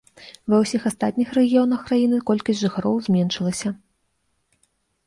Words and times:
Ва 0.53 0.61
ўсіх 0.61 0.87
астатніх 0.91 1.35
рэгіёнах 1.39 1.83
краіны 1.91 2.23
колькасць 2.31 2.61
жыхароў 2.65 2.95
зменшылася. 3.11 3.75